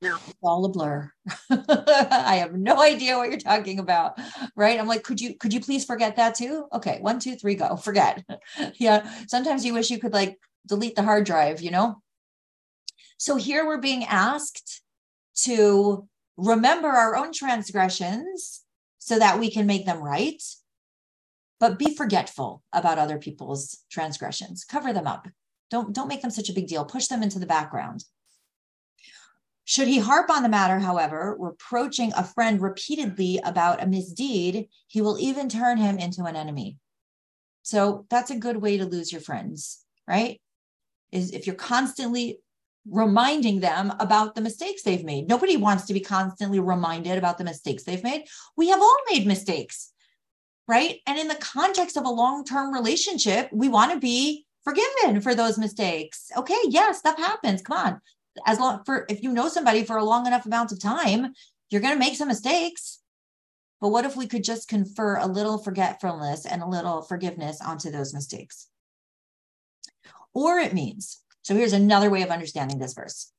[0.00, 1.10] No, it's all a blur.
[1.50, 4.18] I have no idea what you're talking about.
[4.56, 4.78] Right.
[4.78, 6.66] I'm like, could you could you please forget that too?
[6.72, 7.76] Okay, one, two, three, go.
[7.84, 8.24] Forget.
[8.76, 9.10] yeah.
[9.26, 12.00] Sometimes you wish you could like delete the hard drive, you know?
[13.18, 14.82] So here we're being asked
[15.42, 18.62] to remember our own transgressions
[18.98, 20.42] so that we can make them right,
[21.64, 24.66] but be forgetful about other people's transgressions.
[24.66, 25.26] Cover them up.
[25.70, 26.84] Don't, don't make them such a big deal.
[26.84, 28.04] Push them into the background.
[29.64, 35.00] Should he harp on the matter, however, reproaching a friend repeatedly about a misdeed, he
[35.00, 36.76] will even turn him into an enemy.
[37.62, 40.42] So that's a good way to lose your friends, right?
[41.12, 42.40] Is if you're constantly
[42.90, 45.28] reminding them about the mistakes they've made.
[45.28, 48.26] Nobody wants to be constantly reminded about the mistakes they've made.
[48.54, 49.93] We have all made mistakes,
[50.66, 51.00] right?
[51.06, 55.34] And in the context of a long term relationship, we want to be forgiven for
[55.34, 56.30] those mistakes.
[56.36, 57.62] Okay, yeah, stuff happens.
[57.62, 58.00] Come on.
[58.46, 61.32] As long for if you know somebody for a long enough amount of time,
[61.70, 63.00] you're going to make some mistakes.
[63.80, 67.90] But what if we could just confer a little forgetfulness and a little forgiveness onto
[67.90, 68.68] those mistakes?
[70.32, 73.30] Or it means so here's another way of understanding this verse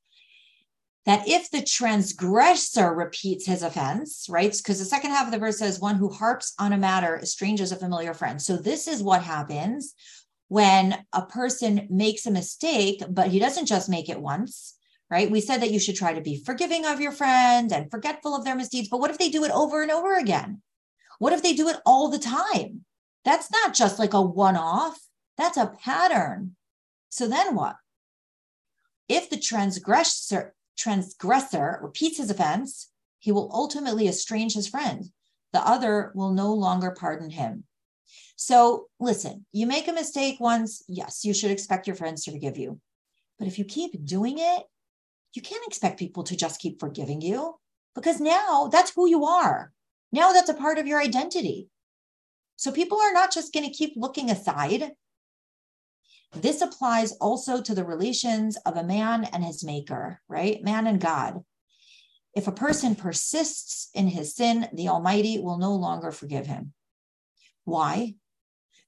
[1.06, 4.52] that if the transgressor repeats his offense, right?
[4.52, 7.72] Because the second half of the verse says, one who harps on a matter estranges
[7.72, 8.42] a familiar friend.
[8.42, 9.94] So this is what happens
[10.48, 14.76] when a person makes a mistake, but he doesn't just make it once,
[15.10, 15.30] right?
[15.30, 18.44] We said that you should try to be forgiving of your friend and forgetful of
[18.44, 18.90] their misdeeds.
[18.90, 20.62] But what if they do it over and over again?
[21.20, 22.84] What if they do it all the time?
[23.24, 25.00] That's not just like a one off,
[25.38, 26.56] that's a pattern.
[27.10, 27.76] So then what?
[29.08, 35.06] If the transgressor, transgressor repeats his offense, he will ultimately estrange his friend.
[35.54, 37.64] The other will no longer pardon him.
[38.36, 42.58] So listen, you make a mistake once, yes, you should expect your friends to forgive
[42.58, 42.80] you.
[43.40, 44.64] But if you keep doing it,
[45.34, 47.56] you can't expect people to just keep forgiving you
[47.94, 49.72] because now that's who you are.
[50.12, 51.70] Now that's a part of your identity.
[52.58, 54.92] So people are not just going to keep looking aside.
[56.36, 60.64] This applies also to the relations of a man and his maker, right?
[60.64, 61.44] Man and God.
[62.36, 66.74] If a person persists in his sin, the Almighty will no longer forgive him.
[67.64, 68.16] Why?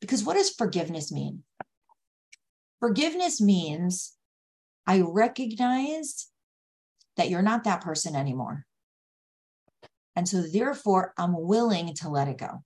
[0.01, 1.43] Because what does forgiveness mean?
[2.79, 4.13] Forgiveness means
[4.85, 6.27] I recognize
[7.15, 8.65] that you're not that person anymore.
[10.15, 12.63] And so, therefore, I'm willing to let it go.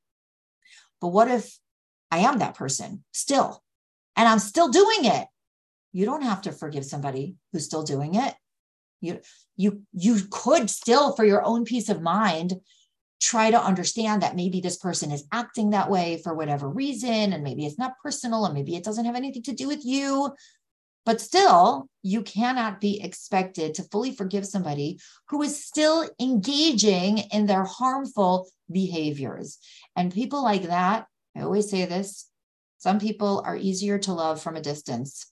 [1.00, 1.60] But what if
[2.10, 3.61] I am that person still?
[4.16, 5.28] And I'm still doing it.
[5.94, 8.34] You don't have to forgive somebody who's still doing it.
[9.02, 9.20] You
[9.58, 12.54] you you could still for your own peace of mind
[13.22, 17.44] try to understand that maybe this person is acting that way for whatever reason and
[17.44, 20.34] maybe it's not personal and maybe it doesn't have anything to do with you.
[21.06, 27.48] But still, you cannot be expected to fully forgive somebody who is still engaging in
[27.48, 29.58] their harmful behaviors.
[29.96, 32.31] And people like that, I always say this
[32.82, 35.32] some people are easier to love from a distance,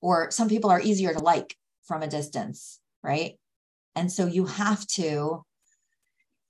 [0.00, 3.32] or some people are easier to like from a distance, right?
[3.96, 5.44] And so you have to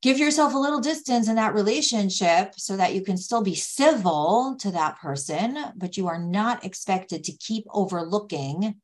[0.03, 4.55] give yourself a little distance in that relationship so that you can still be civil
[4.61, 8.75] to that person, but you are not expected to keep overlooking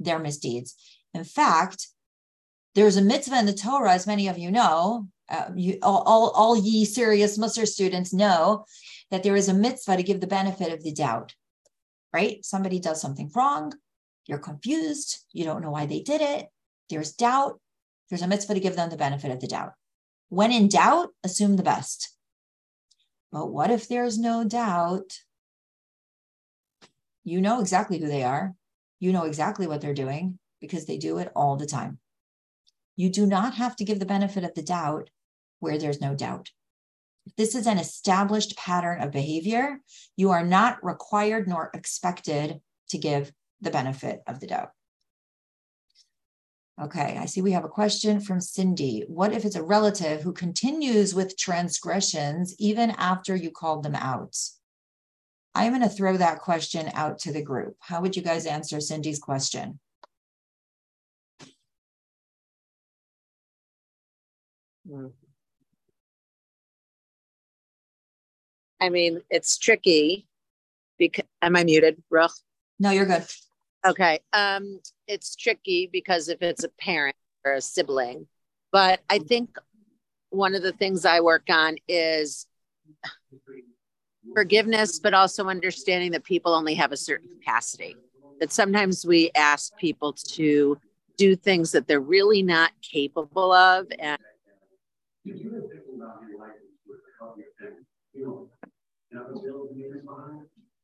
[0.00, 0.74] their misdeeds.
[1.14, 1.86] In fact,
[2.74, 6.30] there's a mitzvah in the Torah, as many of you know, uh, you, all, all,
[6.30, 8.64] all ye serious Musar students know
[9.10, 11.34] that there is a mitzvah to give the benefit of the doubt,
[12.12, 12.44] right?
[12.44, 13.72] Somebody does something wrong,
[14.26, 16.48] you're confused, you don't know why they did it,
[16.90, 17.60] there's doubt.
[18.08, 19.72] There's a mitzvah to give them the benefit of the doubt.
[20.28, 22.16] When in doubt, assume the best.
[23.32, 25.18] But what if there's no doubt?
[27.24, 28.54] You know exactly who they are.
[29.00, 31.98] You know exactly what they're doing because they do it all the time.
[32.94, 35.10] You do not have to give the benefit of the doubt
[35.58, 36.50] where there's no doubt.
[37.36, 39.80] This is an established pattern of behavior,
[40.16, 42.60] you are not required nor expected
[42.90, 44.70] to give the benefit of the doubt.
[46.80, 49.04] Okay, I see we have a question from Cindy.
[49.08, 54.36] What if it's a relative who continues with transgressions even after you called them out?
[55.54, 57.76] I'm going to throw that question out to the group.
[57.80, 59.80] How would you guys answer Cindy's question?
[64.86, 65.06] Hmm.
[68.80, 70.26] I mean, it's tricky
[70.98, 72.02] because am I muted?
[72.78, 73.24] No, you're good.
[73.86, 74.20] Okay.
[74.32, 78.26] Um, it's tricky because if it's a parent or a sibling,
[78.72, 79.56] but I think
[80.30, 82.46] one of the things I work on is
[84.34, 87.96] forgiveness, but also understanding that people only have a certain capacity.
[88.40, 90.78] That sometimes we ask people to
[91.16, 93.86] do things that they're really not capable of.
[93.98, 94.18] And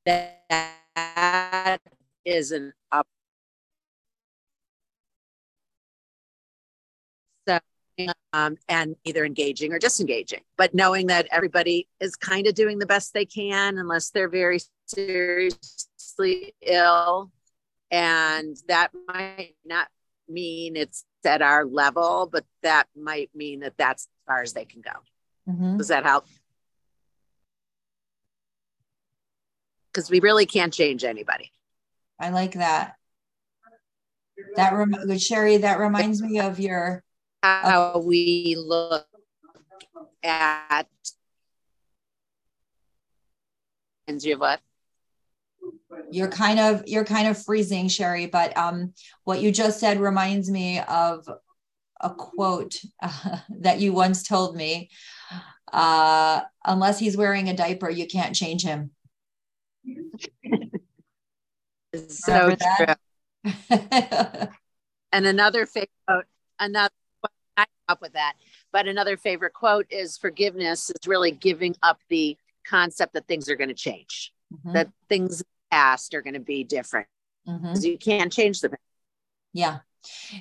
[0.06, 1.80] that
[2.24, 3.06] is an up.
[7.48, 7.58] So,
[8.32, 12.86] um, and either engaging or disengaging, but knowing that everybody is kind of doing the
[12.86, 17.30] best they can, unless they're very seriously ill.
[17.90, 19.88] And that might not
[20.28, 24.64] mean it's at our level, but that might mean that that's as far as they
[24.64, 24.92] can go.
[25.48, 25.78] Mhm.
[25.78, 26.26] Does that help?
[29.92, 31.52] Because we really can't change anybody.
[32.18, 32.96] I like that.
[34.57, 37.05] That rem- Sherry, that reminds me of your
[37.42, 39.07] How we look
[40.22, 40.87] at
[44.07, 44.61] and you what
[46.11, 48.92] you're kind of you're kind of freezing sherry but um
[49.24, 51.28] what you just said reminds me of
[52.00, 54.90] a quote uh, that you once told me
[55.72, 58.90] uh unless he's wearing a diaper you can't change him
[62.09, 62.94] So true.
[65.12, 66.27] And another favorite,
[66.59, 66.90] another
[67.57, 68.35] I up with that,
[68.72, 73.57] but another favorite quote is forgiveness is really giving up the concept that things are
[73.57, 77.09] going to change, Mhm, that things in the past are going to be different
[77.46, 77.61] mhm.
[77.62, 78.72] because you can't change them.
[79.53, 79.81] Yeah.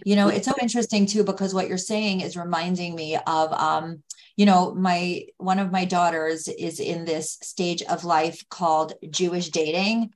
[0.03, 4.03] You know, it's so interesting too, because what you're saying is reminding me of, um,
[4.37, 9.49] you know, my one of my daughters is in this stage of life called Jewish
[9.49, 10.13] dating,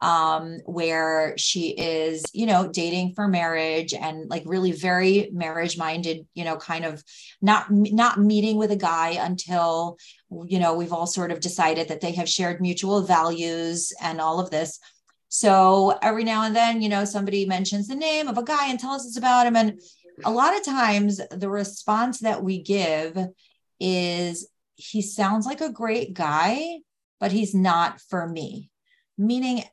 [0.00, 6.26] um, where she is, you know, dating for marriage and like really very marriage minded,
[6.34, 7.02] you know, kind of
[7.40, 9.96] not not meeting with a guy until,
[10.46, 14.38] you know, we've all sort of decided that they have shared mutual values and all
[14.38, 14.78] of this.
[15.38, 18.80] So every now and then, you know, somebody mentions the name of a guy and
[18.80, 19.54] tells us about him.
[19.54, 19.78] And
[20.24, 23.18] a lot of times the response that we give
[23.78, 26.78] is he sounds like a great guy,
[27.20, 28.70] but he's not for me.
[29.18, 29.64] Meaning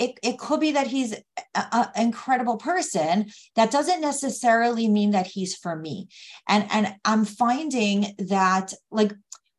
[0.00, 1.14] it, it could be that he's
[1.54, 3.30] an incredible person.
[3.54, 6.08] That doesn't necessarily mean that he's for me.
[6.48, 9.12] And and I'm finding that like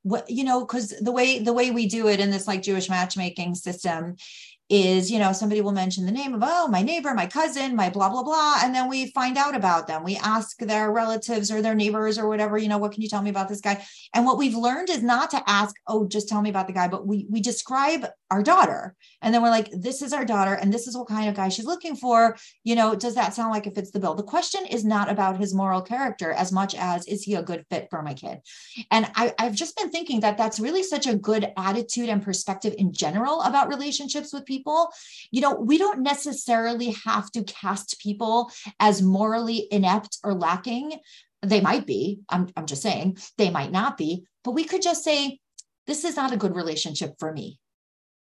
[0.03, 2.89] what you know, because the way the way we do it in this like Jewish
[2.89, 4.15] matchmaking system
[4.69, 7.89] is you know somebody will mention the name of oh my neighbor my cousin my
[7.89, 10.03] blah blah blah and then we find out about them.
[10.03, 13.21] We ask their relatives or their neighbors or whatever you know what can you tell
[13.21, 13.83] me about this guy?
[14.13, 16.87] And what we've learned is not to ask oh just tell me about the guy
[16.87, 18.93] but we we describe our daughter.
[19.21, 21.47] And then we're like this is our daughter and this is what kind of guy
[21.47, 22.35] she's looking for.
[22.65, 24.15] You know does that sound like it fits the bill?
[24.15, 27.65] The question is not about his moral character as much as is he a good
[27.69, 28.39] fit for my kid?
[28.91, 32.75] And I, i've just been thinking that that's really such a good attitude and perspective
[32.77, 34.56] in general about relationships with people
[35.31, 40.93] you know we don't necessarily have to cast people as morally inept or lacking
[41.41, 45.03] they might be I'm, I'm just saying they might not be but we could just
[45.03, 45.39] say
[45.85, 47.59] this is not a good relationship for me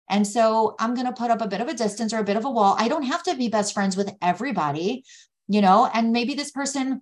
[0.10, 2.38] and so I'm going to put up a bit of a distance or a bit
[2.38, 2.76] of a wall.
[2.78, 5.04] I don't have to be best friends with everybody,
[5.48, 7.02] you know, and maybe this person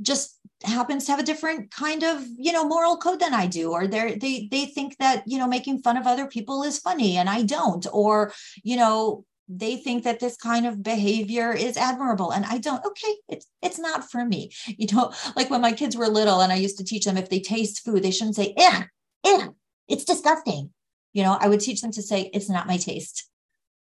[0.00, 3.70] just happens to have a different kind of you know moral code than i do
[3.72, 7.16] or they they they think that you know making fun of other people is funny
[7.16, 8.32] and i don't or
[8.64, 12.84] you know they think that this kind of behavior is admirable and i don't.
[12.84, 14.50] Okay it's it's not for me.
[14.66, 17.30] You know like when my kids were little and i used to teach them if
[17.30, 18.82] they taste food they shouldn't say eh
[19.24, 19.48] eh
[19.88, 20.70] it's disgusting.
[21.12, 23.28] You know i would teach them to say it's not my taste.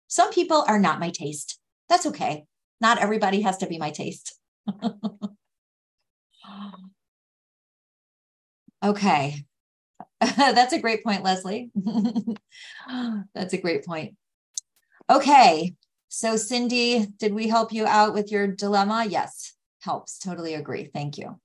[0.08, 1.60] Some people are not my taste.
[1.90, 2.46] That's okay.
[2.80, 4.38] Not everybody has to be my taste
[8.84, 9.46] Okay.
[10.22, 11.72] That's a great point, Leslie.
[13.34, 14.16] That's a great point.
[15.10, 15.76] Okay.
[16.10, 19.06] So, Cindy, did we help you out with your dilemma?
[19.10, 20.20] Yes, helps.
[20.20, 20.90] Totally agree.
[20.94, 21.40] Thank you.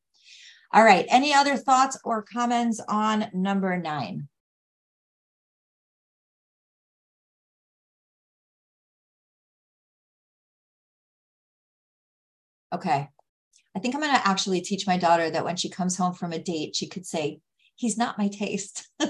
[0.72, 1.06] All right.
[1.08, 4.28] Any other thoughts or comments on number nine?
[12.72, 13.08] Okay.
[13.74, 16.32] I think I'm going to actually teach my daughter that when she comes home from
[16.32, 17.40] a date, she could say,
[17.74, 18.86] He's not my taste.
[19.00, 19.08] I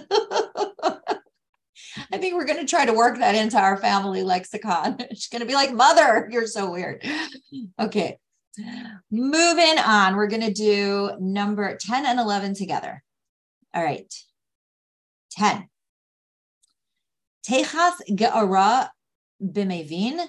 [2.19, 4.99] think we're going to try to work that into our family lexicon.
[5.11, 7.05] She's going to be like, Mother, you're so weird.
[7.79, 8.19] Okay.
[9.11, 13.03] Moving on, we're going to do number 10 and 11 together.
[13.75, 14.13] All right.
[15.33, 15.69] 10.
[17.47, 18.89] Techas ge'ara
[19.43, 20.29] b'mevin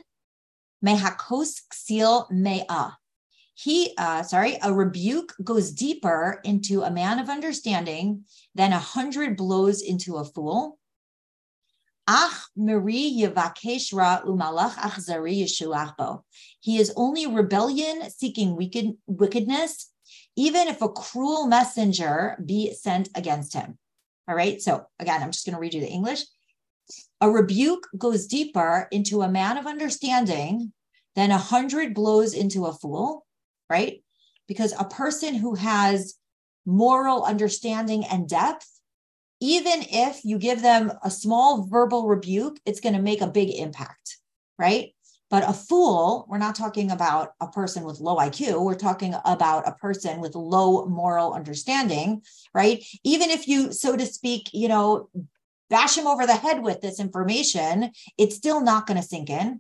[0.83, 2.97] Mehakos ksil mea.
[3.55, 8.25] He, uh, sorry, a rebuke goes deeper into a man of understanding
[8.55, 10.79] than a hundred blows into a fool.
[16.59, 19.91] He is only rebellion seeking wicked, wickedness,
[20.35, 23.77] even if a cruel messenger be sent against him.
[24.27, 24.61] All right.
[24.61, 26.23] So again, I'm just going to read you the English.
[27.21, 30.73] A rebuke goes deeper into a man of understanding
[31.15, 33.25] than a hundred blows into a fool,
[33.69, 34.03] right?
[34.47, 36.15] Because a person who has
[36.65, 38.67] moral understanding and depth
[39.43, 43.49] even if you give them a small verbal rebuke, it's going to make a big
[43.49, 44.17] impact,
[44.57, 44.95] right?
[45.29, 48.63] But a fool, we're not talking about a person with low IQ.
[48.63, 52.21] We're talking about a person with low moral understanding,
[52.53, 52.85] right?
[53.03, 55.09] Even if you, so to speak, you know,
[55.69, 59.59] bash him over the head with this information, it's still not going to sink in.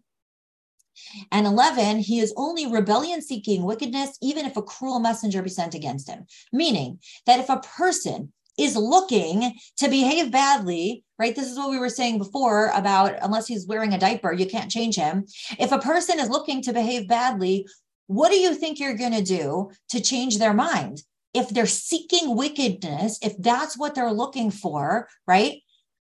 [1.31, 5.75] And 11, he is only rebellion seeking wickedness, even if a cruel messenger be sent
[5.75, 6.25] against him.
[6.51, 11.35] Meaning that if a person is looking to behave badly, right?
[11.35, 14.69] This is what we were saying before about unless he's wearing a diaper, you can't
[14.69, 15.25] change him.
[15.59, 17.65] If a person is looking to behave badly,
[18.07, 21.01] what do you think you're going to do to change their mind?
[21.33, 25.61] If they're seeking wickedness, if that's what they're looking for, right?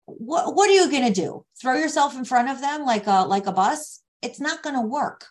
[0.05, 1.44] What, what are you going to do?
[1.61, 4.03] Throw yourself in front of them like a like a bus?
[4.27, 5.27] It's not going to work.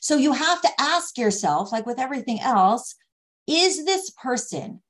[0.00, 2.94] So you have to ask yourself, like with everything else,
[3.46, 4.80] is this person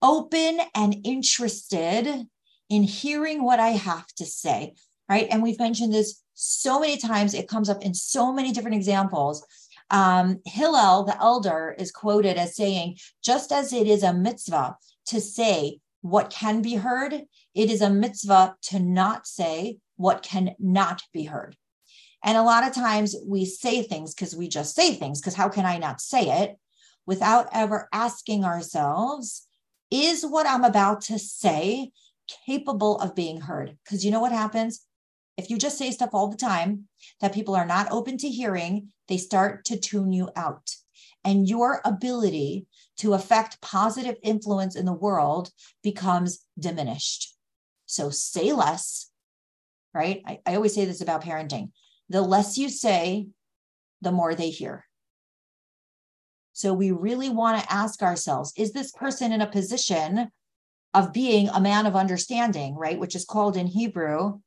[0.00, 2.26] open and interested
[2.70, 4.74] in hearing what I have to say,
[5.08, 5.28] right?
[5.30, 9.46] And we've mentioned this so many times, it comes up in so many different examples.
[9.90, 15.20] Um, Hillel, the elder, is quoted as saying, just as it is a mitzvah to
[15.20, 17.12] say what can be heard,
[17.54, 21.56] it is a mitzvah to not say what can not be heard.
[22.24, 25.50] And a lot of times we say things because we just say things, because how
[25.50, 26.56] can I not say it
[27.06, 29.46] without ever asking ourselves,
[29.90, 31.92] is what I'm about to say
[32.46, 33.76] capable of being heard?
[33.84, 34.86] Because you know what happens?
[35.36, 36.88] If you just say stuff all the time
[37.20, 40.74] that people are not open to hearing, they start to tune you out.
[41.24, 42.66] And your ability
[42.98, 45.50] to affect positive influence in the world
[45.82, 47.36] becomes diminished.
[47.84, 49.10] So say less,
[49.92, 50.22] right?
[50.26, 51.70] I, I always say this about parenting
[52.08, 53.28] the less you say,
[54.00, 54.86] the more they hear.
[56.52, 60.30] So we really want to ask ourselves is this person in a position
[60.92, 62.98] of being a man of understanding, right?
[62.98, 64.38] Which is called in Hebrew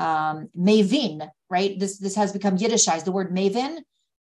[0.00, 1.78] um, mavin, right?
[1.78, 3.04] This, this has become Yiddishized.
[3.04, 3.78] The word maven,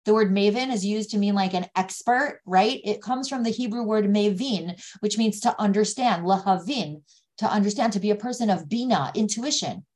[0.04, 2.80] the word maven is used to mean like an expert, right?
[2.84, 7.02] It comes from the Hebrew word mavin, which means to understand, lahavin,
[7.38, 9.86] to understand, to be a person of bina, intuition.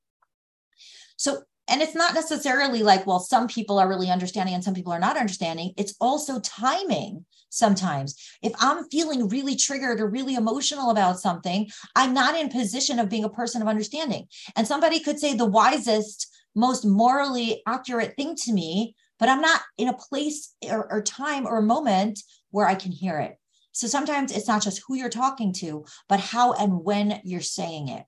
[1.17, 4.93] So and it's not necessarily like well some people are really understanding and some people
[4.93, 5.73] are not understanding.
[5.77, 8.17] It's also timing sometimes.
[8.43, 13.09] If i'm feeling really triggered or really emotional about something i'm not in position of
[13.09, 14.27] being a person of understanding.
[14.57, 19.61] And somebody could say the wisest most morally accurate thing to me but i'm not
[19.79, 23.37] in a place or, or time or moment where i can hear it.
[23.73, 27.89] So sometimes it's not just who you're talking to but how and when you're saying
[27.89, 28.05] it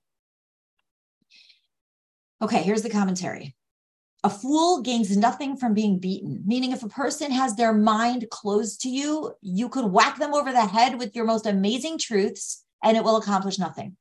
[2.41, 3.55] Okay, here's the commentary.
[4.23, 8.81] A fool gains nothing from being beaten, meaning if a person has their mind closed
[8.81, 12.97] to you, you could whack them over the head with your most amazing truths and
[12.97, 13.95] it will accomplish nothing.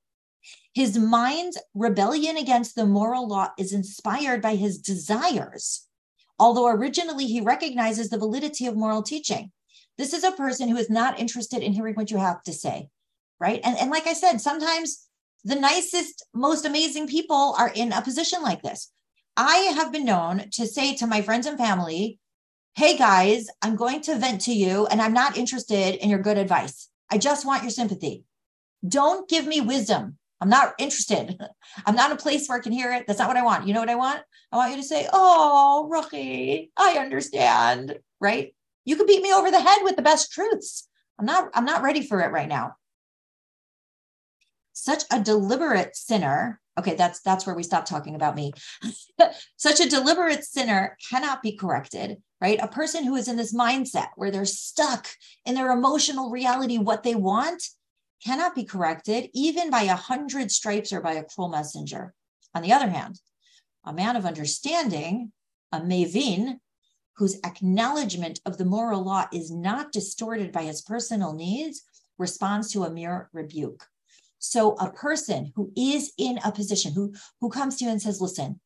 [0.75, 5.87] His mind's rebellion against the moral law is inspired by his desires,
[6.39, 9.51] although originally he recognizes the validity of moral teaching.
[9.97, 12.89] This is a person who is not interested in hearing what you have to say,
[13.41, 13.61] right?
[13.65, 15.08] And, and like I said, sometimes
[15.49, 18.93] the nicest, most amazing people are in a position like this.
[19.35, 22.19] I have been known to say to my friends and family,
[22.75, 26.37] Hey guys, I'm going to vent to you and I'm not interested in your good
[26.37, 26.91] advice.
[27.11, 28.25] I just want your sympathy.
[28.87, 30.19] Don't give me wisdom.
[30.39, 31.41] I'm not interested.
[31.87, 33.07] I'm not in a place where I can hear it.
[33.07, 33.67] That's not what I want.
[33.67, 34.21] You know what I want?
[34.53, 37.99] I want you to say, Oh, Ruchi, I understand.
[38.21, 38.55] Right?
[38.85, 40.87] You could beat me over the head with the best truths.
[41.19, 42.75] I'm not, I'm not ready for it right now
[44.83, 46.61] such a deliberate sinner.
[46.79, 48.53] Okay that's that's where we stop talking about me.
[49.57, 52.59] Such a deliberate sinner cannot be corrected right?
[52.63, 55.09] A person who is in this mindset where they're stuck
[55.45, 57.63] in their emotional reality what they want
[58.25, 62.15] cannot be corrected even by a hundred stripes or by a cruel messenger.
[62.55, 63.21] On the other hand
[63.85, 65.33] a man of understanding
[65.73, 66.59] a mavin
[67.17, 71.83] whose acknowledgement of the moral law is not distorted by his personal needs
[72.19, 73.87] responds to a mere rebuke
[74.39, 78.21] so a person who is in a position who who comes to you and says,
[78.21, 78.61] "Listen,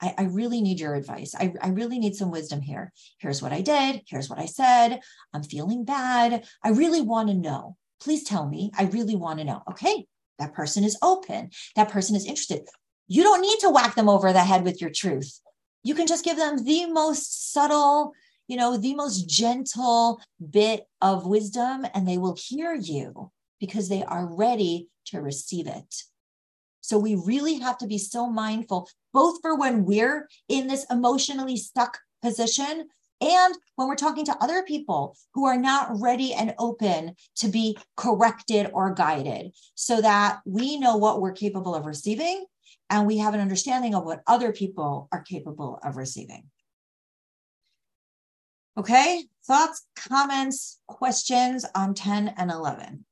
[0.00, 1.34] I, I really need your advice.
[1.34, 2.92] I, I really need some wisdom here.
[3.18, 4.02] Here's what I did.
[4.06, 5.00] Here's what I said.
[5.32, 6.46] I'm feeling bad.
[6.62, 7.76] I really want to know.
[8.00, 8.70] Please tell me.
[8.78, 9.62] I really want to know.
[9.70, 10.06] Okay.
[10.38, 11.50] That person is open.
[11.74, 12.62] That person is interested.
[13.08, 15.40] You don't need to whack them over the head with your truth.
[15.82, 18.12] You can just give them the most subtle,
[18.46, 20.20] you know, the most gentle
[20.50, 26.02] bit of wisdom, and they will hear you because they are ready to receive it.
[26.80, 31.56] So we really have to be so mindful, both for when we're in this emotionally
[31.56, 32.88] stuck position
[33.20, 37.76] and when we're talking to other people who are not ready and open to be
[37.96, 42.46] corrected or guided, so that we know what we're capable of receiving
[42.90, 46.44] and we have an understanding of what other people are capable of receiving.
[48.78, 53.04] Okay, thoughts, comments, questions on 10 and 11?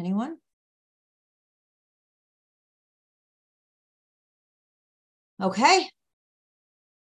[0.00, 0.38] Anyone?
[5.42, 5.90] Okay.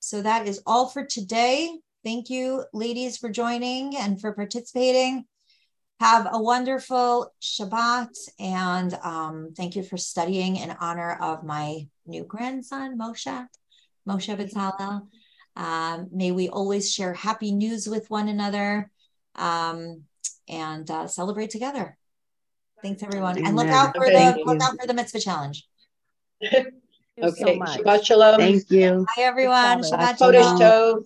[0.00, 1.70] So that is all for today.
[2.02, 5.26] Thank you, ladies, for joining and for participating.
[6.00, 12.24] Have a wonderful Shabbat and um, thank you for studying in honor of my new
[12.24, 13.46] grandson, Moshe,
[14.08, 15.08] Moshe Betzalel.
[15.54, 18.90] Um, may we always share happy news with one another
[19.34, 20.04] um,
[20.48, 21.98] and uh, celebrate together.
[22.86, 23.44] Thanks, everyone.
[23.44, 25.66] And look out for the look out for the mitzvah challenge.
[26.40, 26.70] Okay,
[27.58, 28.38] Shabbat Shalom.
[28.38, 29.04] Thank you.
[29.08, 29.80] Hi, everyone.
[29.80, 30.60] Shabbat Chodesh Shalom.
[30.60, 31.04] Tov.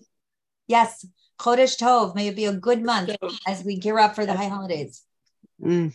[0.66, 1.06] Yes,
[1.38, 2.14] Chodesh Tov.
[2.14, 3.16] May it be a good month
[3.46, 5.04] as we gear up for the high holidays.
[5.64, 5.94] Mm.